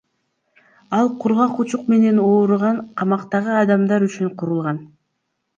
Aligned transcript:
Ал 0.97 1.07
кургак 1.19 1.53
учук 1.65 1.83
менен 1.93 2.21
ооруган 2.27 2.81
камактагы 3.03 3.55
адамдар 3.61 4.11
үчүн 4.11 4.35
курулган. 4.43 4.85